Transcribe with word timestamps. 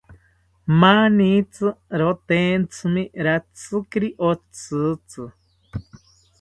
Manitzi 0.79 1.67
rotentzimi 2.01 3.03
ratzikiri 3.27 4.09
otzitzi 4.31 5.31